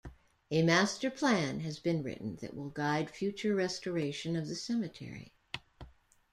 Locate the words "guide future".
2.71-3.53